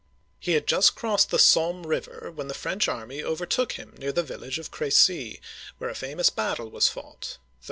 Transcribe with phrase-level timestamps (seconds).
[0.39, 4.23] He had just crossed the Somme(s6m) River, when the French army overtook him near the
[4.23, 5.41] village of Cr^cy (era see'),
[5.77, 7.37] where a famous battle was fought (1346).